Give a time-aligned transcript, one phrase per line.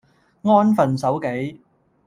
[0.41, 1.61] 安分守己